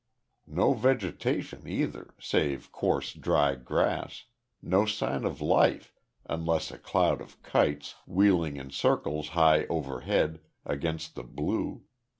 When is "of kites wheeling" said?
7.21-8.57